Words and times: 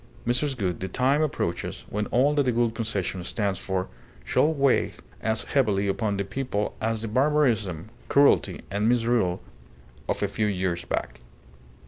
Mrs. 0.25 0.57
Gould, 0.57 0.79
the 0.79 0.87
time 0.87 1.21
approaches 1.21 1.85
when 1.87 2.07
all 2.07 2.33
that 2.33 2.41
the 2.41 2.51
Gould 2.51 2.73
Concession 2.73 3.23
stands 3.23 3.59
for 3.59 3.87
shall 4.23 4.51
weigh 4.51 4.95
as 5.21 5.43
heavily 5.43 5.87
upon 5.87 6.17
the 6.17 6.23
people 6.25 6.75
as 6.81 7.03
the 7.03 7.07
barbarism, 7.07 7.91
cruelty, 8.09 8.61
and 8.71 8.89
misrule 8.89 9.43
of 10.09 10.23
a 10.23 10.27
few 10.27 10.47
years 10.47 10.85
back." 10.85 11.19